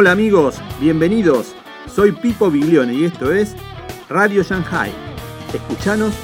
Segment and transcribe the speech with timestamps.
[0.00, 1.56] Hola amigos, bienvenidos.
[1.92, 3.56] Soy Pipo Biglione y esto es
[4.08, 4.92] Radio Shanghai.
[5.52, 6.14] Escuchanos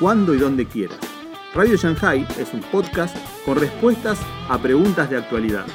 [0.00, 0.96] cuando y donde quieras.
[1.52, 4.18] Radio Shanghai es un podcast con respuestas
[4.48, 5.66] a preguntas de actualidad.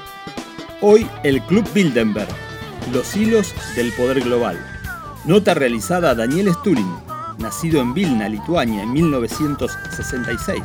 [0.81, 2.27] Hoy el Club Bilderberg,
[2.91, 4.57] los hilos del poder global.
[5.23, 6.91] Nota realizada a Daniel Sturing,
[7.37, 10.59] nacido en Vilna, Lituania, en 1966.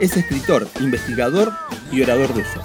[0.00, 1.52] Es escritor, investigador
[1.92, 2.60] y orador ruso.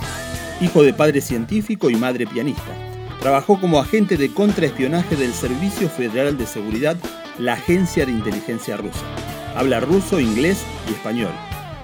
[0.61, 2.86] Hijo de padre científico y madre pianista.
[3.19, 6.97] Trabajó como agente de contraespionaje del Servicio Federal de Seguridad,
[7.39, 9.03] la agencia de inteligencia rusa.
[9.55, 11.31] Habla ruso, inglés y español.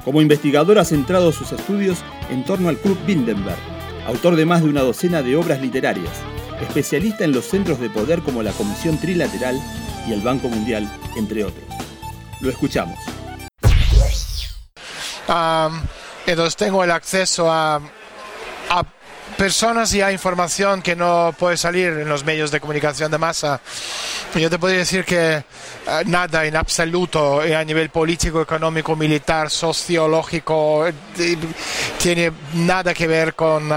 [0.06, 3.58] Como investigador ha centrado sus estudios en torno al Club Bilderberg,
[4.06, 6.14] autor de más de una docena de obras literarias,
[6.62, 9.60] especialista en los centros de poder como la Comisión Trilateral
[10.08, 11.66] y el Banco Mundial, entre otros.
[12.42, 13.00] Lo escuchamos.
[16.28, 17.82] entonces tengo el acceso a,
[18.70, 18.84] a
[19.38, 23.60] personas y a información que no puede salir en los medios de comunicación de masa.
[24.36, 25.44] Yo te podría decir que eh,
[26.06, 30.94] nada en absoluto eh, a nivel político, económico, militar, sociológico, eh,
[32.02, 33.70] tiene nada que ver con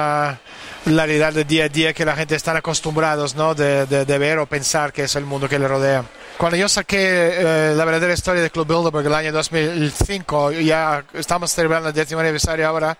[0.86, 3.54] la realidad del día a día que la gente está acostumbrados ¿no?
[3.54, 6.04] de, de ver o pensar que es el mundo que le rodea.
[6.36, 11.50] Cuando yo saqué eh, la verdadera historia de Club Bilderberg el año 2005, ya estamos
[11.50, 12.98] celebrando el décimo aniversario ahora,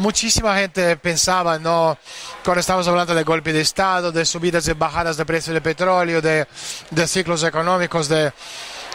[0.00, 1.96] muchísima gente pensaba, ¿no?
[2.44, 6.20] cuando estamos hablando de golpe de Estado, de subidas y bajadas de precios de petróleo,
[6.20, 6.48] de,
[6.90, 8.32] de ciclos económicos, de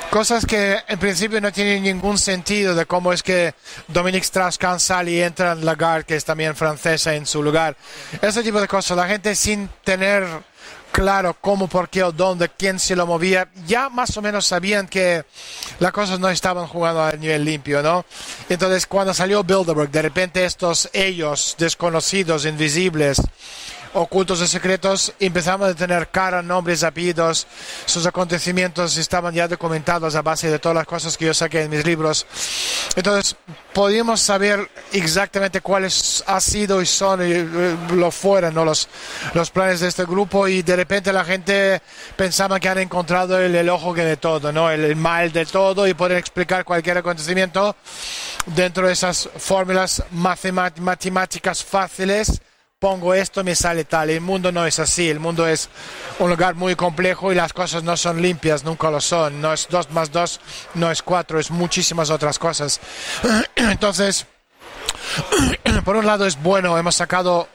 [0.09, 3.53] cosas que en principio no tienen ningún sentido de cómo es que
[3.87, 7.75] Dominique Strauss-Kahn sale y entra en Lagarde, que es también francesa, en su lugar.
[8.21, 8.97] Ese tipo de cosas.
[8.97, 10.25] La gente sin tener
[10.91, 14.87] claro cómo, por qué o dónde, quién se lo movía, ya más o menos sabían
[14.87, 15.23] que
[15.79, 18.05] las cosas no estaban jugando a nivel limpio, ¿no?
[18.49, 23.21] Entonces, cuando salió Bilderberg, de repente estos ellos desconocidos, invisibles,
[23.93, 27.47] ocultos y secretos, empezamos a tener cara, nombres, apellidos,
[27.85, 31.69] sus acontecimientos estaban ya documentados a base de todas las cosas que yo saqué en
[31.69, 32.25] mis libros.
[32.95, 33.35] Entonces,
[33.73, 38.65] podíamos saber exactamente cuáles han sido y son y eh, lo fueron ¿no?
[38.65, 38.87] los,
[39.33, 41.81] los planes de este grupo y de repente la gente
[42.15, 44.69] pensaba que han encontrado el, el ojo que de todo, ¿no?
[44.69, 47.75] el, el mal de todo y poder explicar cualquier acontecimiento
[48.47, 52.41] dentro de esas fórmulas matemáticas fáciles
[52.79, 54.09] pongo esto, me sale tal.
[54.09, 55.69] El mundo no es así, el mundo es
[56.17, 59.41] un lugar muy complejo y las cosas no son limpias, nunca lo son.
[59.41, 60.39] No es dos más dos,
[60.75, 62.79] no es cuatro, es muchísimas otras cosas.
[63.55, 64.25] Entonces,
[65.85, 67.49] por un lado es bueno, hemos sacado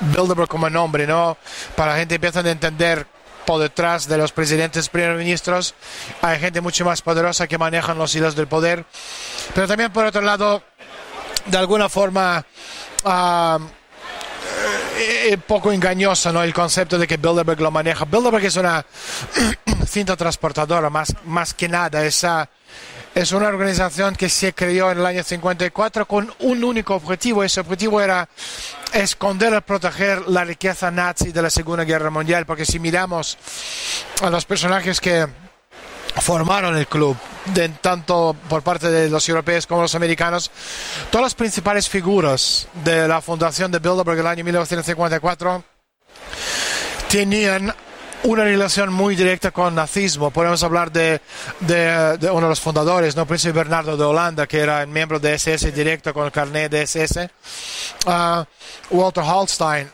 [0.00, 1.38] Bilderberg como nombre, ¿no?
[1.74, 3.06] Para la gente empieza a entender
[3.46, 5.74] por detrás de los presidentes, primeros ministros,
[6.20, 8.84] hay gente mucho más poderosa que manejan los hilos del poder.
[9.54, 10.64] Pero también, por otro lado,
[11.46, 12.44] de alguna forma,
[13.04, 13.58] uh,
[14.98, 16.42] eh, poco engañoso ¿no?
[16.42, 18.04] el concepto de que Bilderberg lo maneja.
[18.04, 18.84] Bilderberg es una
[19.86, 22.04] cinta transportadora, más, más que nada.
[22.04, 22.48] Esa,
[23.16, 27.42] es una organización que se creó en el año 54 con un único objetivo.
[27.42, 28.28] Ese objetivo era
[28.92, 32.44] esconder y proteger la riqueza nazi de la Segunda Guerra Mundial.
[32.44, 33.38] Porque si miramos
[34.22, 35.26] a los personajes que
[36.20, 40.50] formaron el club, de, tanto por parte de los europeos como los americanos.
[41.10, 45.64] Todas las principales figuras de la fundación de Bilderberg el año 1954
[47.08, 47.74] tenían
[48.24, 50.30] una relación muy directa con nazismo.
[50.30, 51.20] Podemos hablar de,
[51.60, 53.26] de, uno de los fundadores, ¿no?
[53.26, 57.30] Príncipe Bernardo de Holanda, que era miembro de SS directo con el carnet de SS.
[58.06, 58.44] Ah,
[58.90, 59.90] Walter Hallstein,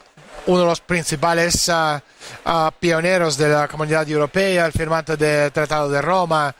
[0.47, 2.03] uno de los principales ah,
[2.44, 6.54] ah, pioneros de la comunidad europea, el firmante del Tratado de Roma.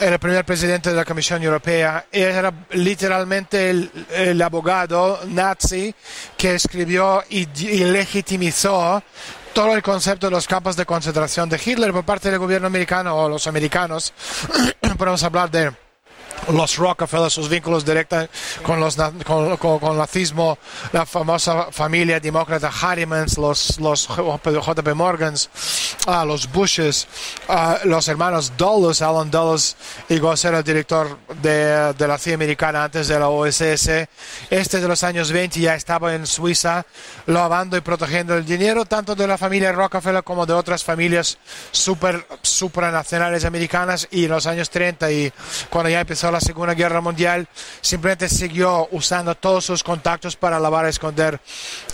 [0.00, 5.94] era el primer presidente de la Comisión Europea, era literalmente el, abogado nazi
[6.36, 9.02] que escribió y, y, legitimizó
[9.52, 13.16] todo el concepto de los campos de concentración de Hitler por parte del gobierno americano
[13.16, 14.12] o los americanos.
[14.96, 15.87] Podemos hablar de
[16.52, 18.28] los Rockefeller, sus vínculos directos
[18.62, 20.58] con, los, con, con, nazismo,
[20.92, 25.50] la famosa familia demócrata Harrimans, los, los JP Morgans,
[26.06, 27.06] uh, los Bushes,
[27.48, 29.76] uh, los hermanos Dulles, Alan Dulles,
[30.08, 34.08] llegó a ser el director de, de, la CIA americana antes de la OSS.
[34.50, 36.84] Este de los años 20 ya estaba en Suiza,
[37.26, 41.38] lavando y protegiendo el dinero tanto de la familia Rockefeller como de otras familias
[41.70, 45.32] super, supranacionales americanas y en los años 30 y
[45.70, 47.48] cuando ya empezó la Segunda Guerra Mundial,
[47.80, 51.40] simplemente siguió usando todos sus contactos para lavar y esconder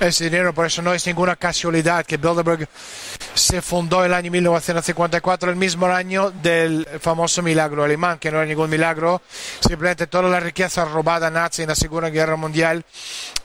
[0.00, 0.54] ese dinero.
[0.54, 2.69] Por eso no es ninguna casualidad que Bilderberg
[3.34, 8.46] se fundó el año 1954, el mismo año del famoso milagro alemán, que no era
[8.46, 9.22] ningún milagro,
[9.60, 12.84] simplemente toda la riqueza robada nazi en la Segunda Guerra Mundial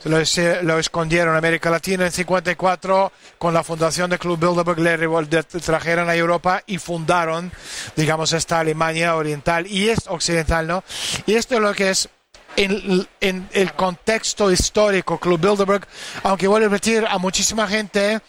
[0.05, 6.09] lo, escondieron en América Latina en 54 con la fundación del Club Bilderberg, le trajeron
[6.09, 7.51] a Europa y fundaron,
[7.95, 10.78] digamos, esta Alemania oriental y es occidental, ¿no?
[11.25, 12.09] Y esto es lo que es
[12.55, 15.87] en, el contexto histórico Club Bilderberg,
[16.23, 18.19] aunque voy a repetir a muchísima gente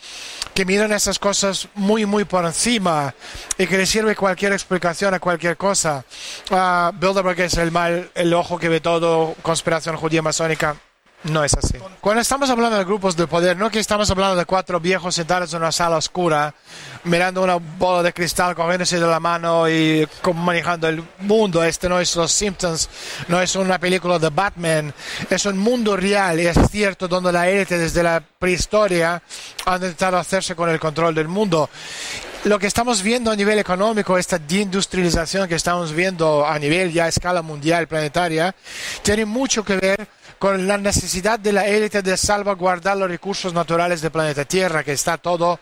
[0.54, 3.14] que miran esas cosas muy, muy por encima
[3.56, 6.04] y que le sirve cualquier explicación a cualquier cosa.
[6.50, 10.76] Uh, Bilderberg es el mal, el ojo que ve todo, conspiración judía masónica.
[11.24, 11.74] No es así.
[12.00, 15.52] Cuando estamos hablando de grupos de poder, no que estamos hablando de cuatro viejos sentados
[15.52, 16.54] en una sala oscura,
[17.04, 21.62] mirando una bola de cristal, cogiéndose de la mano y manejando el mundo.
[21.62, 22.88] Este no es Los Simpsons,
[23.28, 24.94] no es una película de Batman,
[25.28, 29.22] es un mundo real y es cierto donde la élite desde la prehistoria
[29.66, 31.68] ha intentado hacerse con el control del mundo
[32.44, 37.04] lo que estamos viendo a nivel económico, esta deindustrialización que estamos viendo a nivel ya
[37.04, 38.54] a escala mundial, planetaria,
[39.02, 40.08] tiene mucho que ver
[40.40, 44.92] con la necesidad de la élite de salvaguardar los recursos naturales del planeta Tierra, que
[44.92, 45.60] está todo,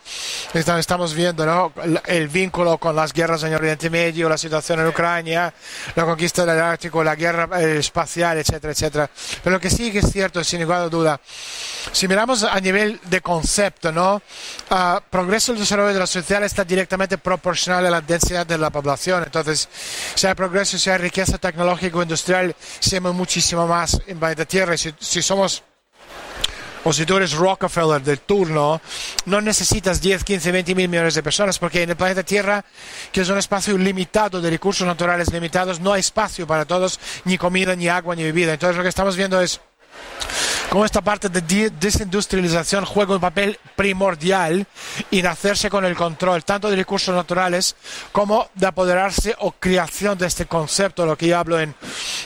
[0.53, 1.73] estamos viendo ¿no?
[2.05, 5.53] el vínculo con las guerras en Oriente Medio, la situación en Ucrania,
[5.95, 9.09] la conquista del Ártico, la guerra eh, espacial, etcétera, etcétera.
[9.43, 11.19] Pero lo que sí que es cierto, sin ninguna duda,
[11.91, 14.21] si miramos a nivel de concepto, ¿no?
[14.71, 18.69] Uh, progreso y desarrollo de la sociedad está directamente proporcional a la densidad de la
[18.69, 19.23] población.
[19.25, 19.67] Entonces,
[20.15, 24.68] si hay progreso, si hay riqueza tecnológica o industrial, somos muchísimo más en planeta Tierra.
[24.77, 25.63] Si, si somos
[26.83, 28.81] o si tú eres Rockefeller del turno,
[29.25, 32.63] no necesitas 10, 15, 20 mil millones de personas, porque en el planeta Tierra,
[33.11, 37.37] que es un espacio limitado de recursos naturales limitados, no hay espacio para todos, ni
[37.37, 38.53] comida, ni agua, ni bebida.
[38.53, 39.59] Entonces lo que estamos viendo es
[40.69, 44.67] cómo esta parte de desindustrialización juega un papel primordial
[45.11, 47.75] en hacerse con el control tanto de recursos naturales
[48.11, 51.73] como de apoderarse o creación de este concepto, lo que yo hablo en,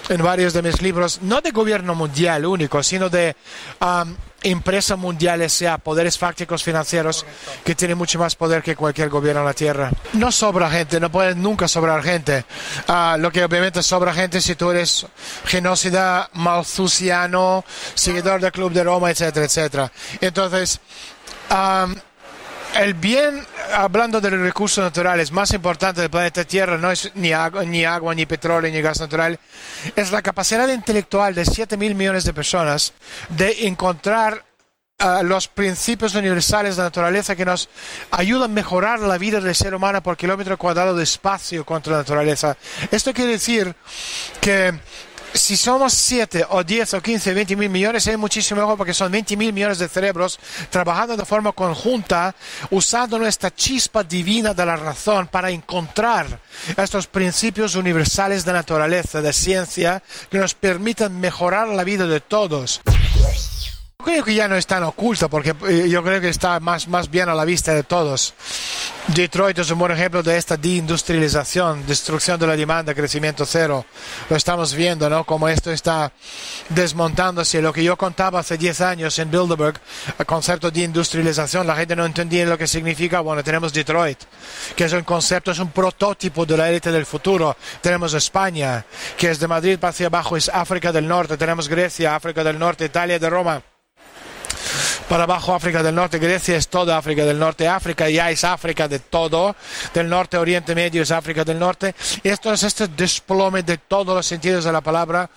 [0.10, 3.36] en varios de mis libros, no de gobierno mundial único, sino de
[3.82, 7.26] um, empresas mundiales, sea poderes fácticos financieros,
[7.64, 9.92] que tienen mucho más poder que cualquier gobierno en la Tierra.
[10.14, 12.46] No sobra gente, no puede nunca sobrar gente.
[12.88, 15.06] Ah, lo que obviamente sobra gente si tú eres
[15.46, 17.64] genocida, malthusiano,
[17.94, 19.92] seguidor del Club de Roma, etcétera, etcétera.
[20.22, 20.80] Entonces,
[22.76, 27.34] el bien, hablando de los recursos naturales más importante del planeta Tierra, no es ni
[27.34, 29.40] agua, ni petróleo, ni gas natural,
[29.96, 32.94] es la capacidad intelectual de 7 mil millones de personas
[33.30, 34.44] de encontrar
[35.00, 37.70] ah, los principios universales de la naturaleza que nos
[38.12, 42.00] ayudan a mejorar la vida del ser humano por kilómetro cuadrado de espacio contra la
[42.00, 42.58] naturaleza.
[42.92, 43.76] Esto quiere decir
[44.42, 44.74] que
[45.34, 49.12] si somos 7 o 10 o 15, 20 mil millones, es muchísimo mejor porque son
[49.12, 50.40] 20 mil millones de cerebros
[50.70, 52.36] trabajando de forma conjunta,
[52.72, 56.40] usando nuestra chispa divina de la razón para encontrar
[56.78, 62.82] estos principios universales de naturaleza, de ciencia, que nos permitan mejorar la vida de todos
[64.04, 67.10] creo que ya no es tan oculto porque eh, yo creo que está más, más
[67.10, 68.34] bien a la vista de todos.
[69.10, 73.86] Detroit es un buen ejemplo de esta deindustrialización, destrucción de la demanda, crecimiento cero.
[74.30, 75.26] Lo estamos viendo, ¿no?
[75.26, 76.12] Como esto está
[76.70, 77.62] desmontándose.
[77.62, 79.78] Lo que yo contaba hace 10 años en Bilderberg,
[80.18, 83.20] el concepto de industrialización, la gente no entendía lo que significa.
[83.20, 84.20] Bueno, tenemos Detroit,
[84.76, 87.58] que es un concepto, es un prototipo de la élite del futuro.
[87.82, 88.86] Tenemos España,
[89.18, 91.36] que es de Madrid hacia abajo, es África del Norte.
[91.36, 93.62] Tenemos Grecia, África del Norte, Italia de Roma
[95.08, 98.88] para abajo África del Norte, Grecia es toda África del Norte, África ya es África
[98.88, 99.56] de todo,
[99.94, 101.96] del norte, Oriente Medio es África del Norte.
[102.24, 105.30] Esto es este desplome de todos los sentidos de la palabra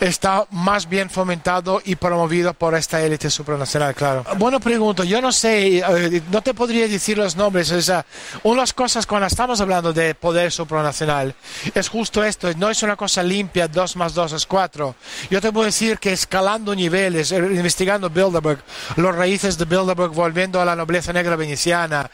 [0.00, 4.24] está más bien fomentado y promovido por esta élite supranacional, claro.
[4.36, 8.04] Bueno, pregunto, yo no sé, eh, no te podría decir los nombres, o sea,
[8.42, 11.34] una de las cosas cuando estamos hablando de poder supranacional
[11.74, 14.94] es justo esto, no es una cosa limpia, dos más dos es cuatro.
[15.30, 18.62] Yo te puedo decir que escalando niveles, eh, investigando Bilderberg,
[18.96, 22.10] los raíces de Bilderberg, volviendo a la nobleza negra veneciana,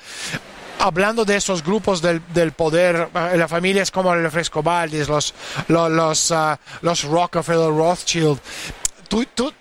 [0.79, 5.35] hablando de esos grupos del, del poder, eh, las familias como el Fresco Valdis, los,
[5.69, 8.41] los, los, uh, los Rockefeller, Rothschild,
[9.09, 9.52] tú, tú,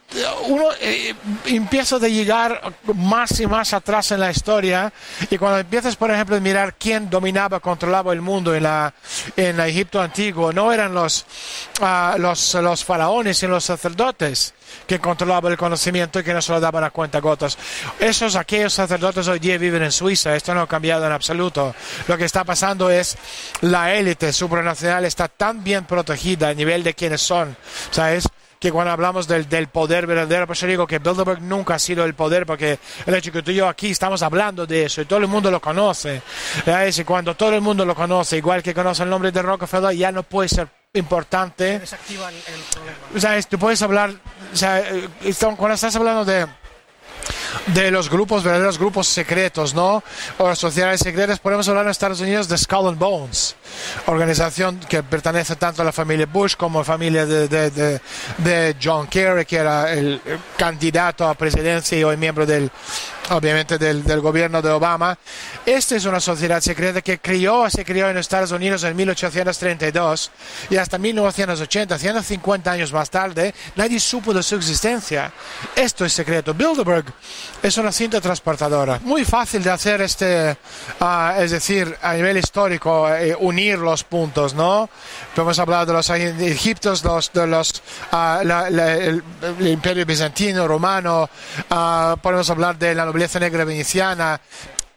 [0.47, 1.13] uno eh,
[1.45, 4.91] empieza a llegar más y más atrás en la historia
[5.29, 8.93] y cuando empiezas, por ejemplo, a mirar quién dominaba, controlaba el mundo en, la,
[9.35, 11.25] en Egipto antiguo, no eran los,
[11.81, 14.53] uh, los, los faraones, sino los sacerdotes
[14.87, 17.57] que controlaban el conocimiento y que no se lo daban a cuenta gotas.
[17.99, 21.73] Esos, aquellos sacerdotes hoy día viven en Suiza, esto no ha cambiado en absoluto.
[22.07, 23.17] Lo que está pasando es
[23.61, 27.55] la élite supranacional está tan bien protegida a nivel de quienes son,
[27.91, 28.27] ¿sabes?
[28.61, 32.05] que cuando hablamos del, del poder verdadero, pues yo digo que Bilderberg nunca ha sido
[32.05, 35.05] el poder, porque el hecho que tú y yo aquí estamos hablando de eso y
[35.05, 36.21] todo el mundo lo conoce,
[36.95, 40.11] y cuando todo el mundo lo conoce, igual que conoce el nombre de Rockefeller, ya
[40.11, 41.81] no puede ser importante.
[43.15, 44.13] O sea, tú puedes hablar,
[44.51, 45.07] o sea, eh,
[45.57, 46.47] cuando estás hablando de
[47.67, 50.03] de los grupos, verdaderos grupos secretos, ¿no?
[50.37, 53.55] O sociedades secretas, podemos hablar en Estados Unidos de Skull and Bones,
[54.07, 58.01] organización que pertenece tanto a la familia Bush como a la familia de, de,
[58.37, 60.21] de John Kerry, que era el
[60.57, 62.71] candidato a presidencia y hoy miembro del,
[63.31, 65.17] obviamente del, del, gobierno de Obama.
[65.65, 70.31] Esta es una sociedad secreta que crió, se crió en Estados Unidos en 1832
[70.69, 75.31] y hasta 1980, 150 años más tarde, nadie supo de su existencia.
[75.75, 76.53] Esto es secreto.
[76.53, 77.05] Bilderberg
[77.63, 78.99] es una cinta transportadora.
[79.03, 80.57] Muy fácil de hacer este,
[80.99, 84.89] uh, es decir, a nivel histórico, eh, unir los puntos, ¿no?
[85.35, 89.23] Podemos hablar de los egipcios, los, de los, uh, la, la, el,
[89.59, 91.29] el, imperio bizantino, romano,
[91.69, 94.39] uh, podemos hablar de la nobleza negra veneciana,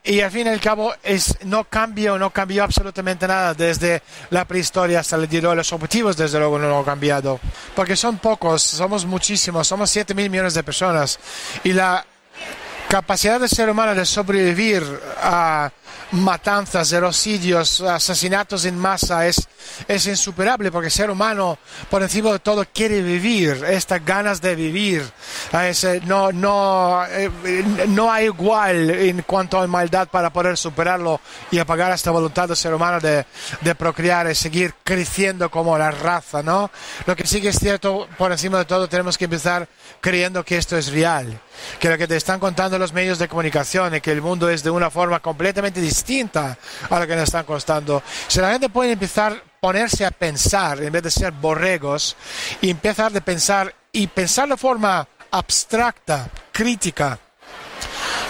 [0.06, 4.44] y al fin y al cabo es, no cambia no cambió absolutamente nada desde la
[4.44, 5.56] prehistoria hasta el día de hoy.
[5.56, 7.40] Los objetivos desde luego no han cambiado,
[7.74, 11.18] porque son pocos, somos muchísimos, somos 7 mil millones de personas
[11.64, 12.04] y la
[12.88, 14.82] capacidad del ser humano de sobrevivir
[15.22, 15.70] a
[16.12, 19.48] matanzas, genocidios, asesinatos en masa es,
[19.88, 21.58] es insuperable porque el ser humano
[21.90, 25.02] por encima de todo quiere vivir, estas ganas de vivir.
[25.52, 27.30] Es, no, no, eh,
[27.88, 31.20] no hay igual en cuanto a maldad para poder superarlo
[31.50, 33.26] y apagar esta voluntad del ser humano de,
[33.60, 36.70] de procrear y seguir creciendo como la raza, ¿no?
[37.06, 39.68] Lo que sí que es cierto, por encima de todo, tenemos que empezar
[40.00, 41.40] creyendo que esto es real,
[41.78, 44.62] que lo que te están contando los medios de comunicación y que el mundo es
[44.62, 46.56] de una forma completamente distinta
[46.90, 48.02] a lo que nos están contando.
[48.28, 52.16] Si la gente puede empezar a ponerse a pensar en vez de ser borregos
[52.60, 57.18] y empezar a pensar y pensar de forma abstracta, crítica,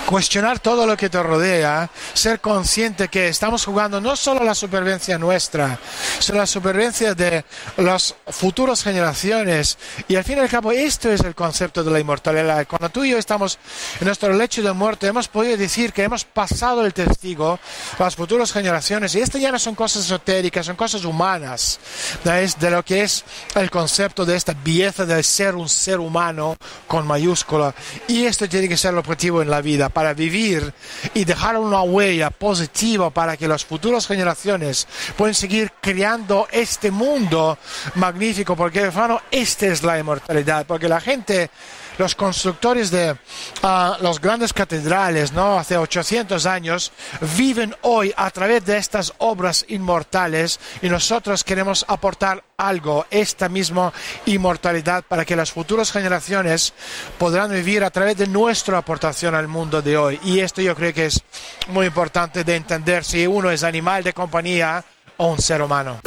[0.06, 5.18] cuestionar todo lo que te rodea, ser consciente que estamos jugando no solo la supervivencia
[5.18, 5.78] nuestra,
[6.18, 7.44] sino la supervivencia de
[7.78, 9.78] las futuras generaciones.
[10.08, 12.66] Y al fin y al cabo, esto es el concepto de la inmortalidad.
[12.66, 13.58] Cuando tú y yo estamos
[14.00, 17.58] en nuestro lecho de muerte, hemos podido decir que hemos pasado el testigo
[17.99, 19.14] a las futuras generaciones.
[19.14, 21.78] Y esto ya no son cosas esotéricas, son cosas humanas.
[22.25, 26.56] Es de lo que es el concepto de esta belleza de ser un ser humano
[26.87, 27.75] con mayúscula.
[28.08, 30.74] Y esto tiene que ser el objetivo en la vida para vivir
[31.14, 34.86] y dejar una huella positiva para que las futuras generaciones
[35.16, 37.56] puedan seguir creando este mundo
[37.94, 41.50] magnífico, porque hermano, esta es la inmortalidad, porque la gente
[41.98, 45.58] los constructores de uh, los grandes catedrales, ¿no?
[45.58, 46.92] Hace 800 años,
[47.36, 53.92] viven hoy a través de estas obras inmortales y nosotros queremos aportar algo, esta misma
[54.26, 56.72] inmortalidad, para que las futuras generaciones
[57.18, 60.20] podrán vivir a través de nuestra aportación al mundo de hoy.
[60.24, 61.22] Y esto yo creo que es
[61.68, 64.84] muy importante de entender si uno es animal de compañía
[65.16, 66.00] o un ser humano.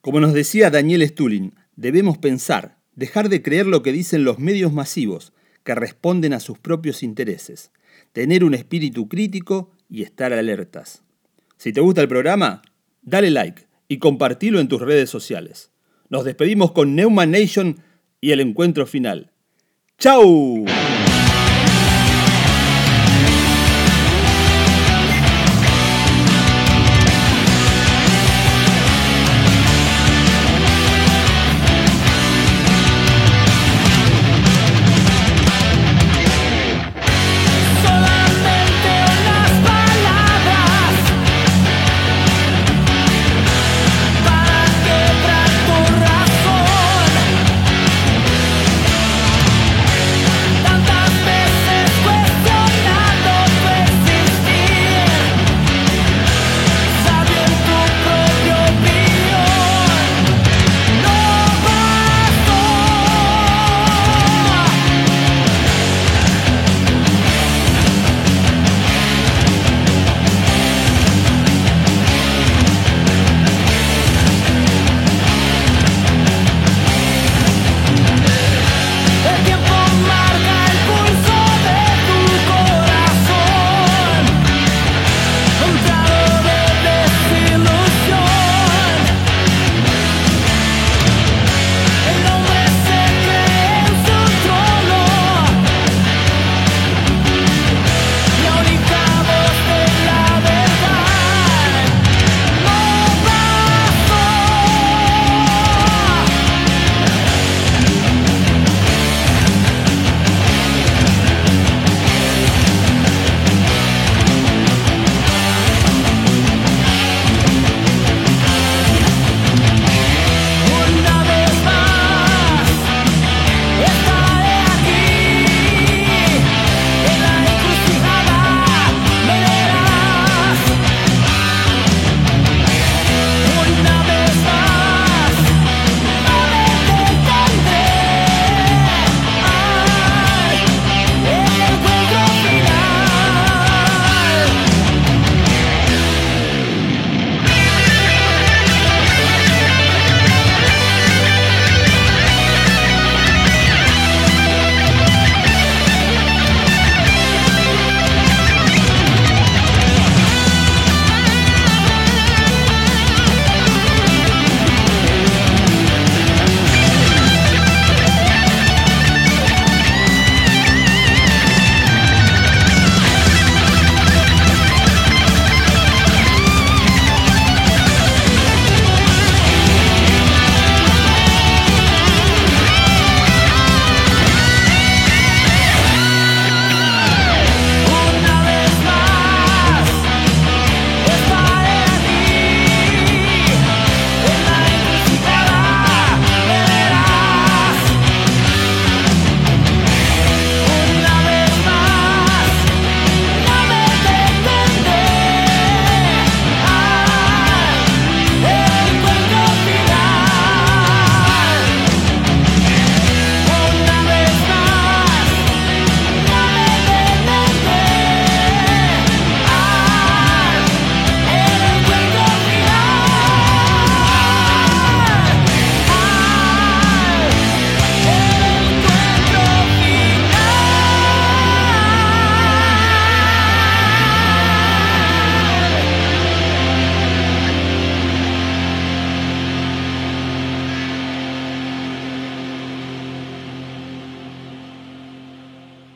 [0.00, 4.72] Como nos decía Daniel Stulin, debemos pensar dejar de creer lo que dicen los medios
[4.72, 5.32] masivos,
[5.64, 7.70] que responden a sus propios intereses,
[8.12, 11.02] tener un espíritu crítico y estar alertas.
[11.56, 12.62] Si te gusta el programa,
[13.02, 15.70] dale like y compartilo en tus redes sociales.
[16.08, 17.78] Nos despedimos con Neumann Nation
[18.20, 19.30] y el encuentro final.
[19.98, 20.64] ¡Chao!